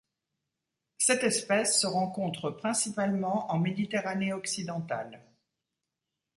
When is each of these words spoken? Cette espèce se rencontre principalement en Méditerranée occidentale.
Cette 0.97 1.23
espèce 1.23 1.79
se 1.79 1.85
rencontre 1.85 2.49
principalement 2.49 3.51
en 3.51 3.59
Méditerranée 3.59 4.33
occidentale. 4.33 5.23